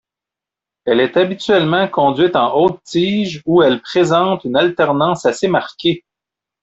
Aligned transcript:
Elle 0.85 0.99
est 0.99 1.15
habituellement 1.15 1.87
conduite 1.87 2.35
en 2.35 2.55
haute 2.55 2.81
tige 2.83 3.43
où 3.45 3.61
elle 3.61 3.83
présente 3.83 4.45
une 4.45 4.55
alternance 4.57 5.27
assez 5.27 5.47
marquée. 5.47 6.03